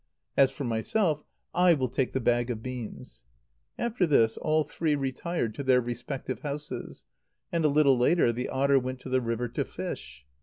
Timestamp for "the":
2.13-2.19, 8.33-8.49, 9.09-9.21